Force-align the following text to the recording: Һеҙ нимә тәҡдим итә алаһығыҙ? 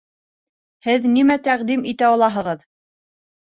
Һеҙ 0.87 1.05
нимә 1.17 1.37
тәҡдим 1.49 1.85
итә 1.93 2.09
алаһығыҙ? 2.15 2.65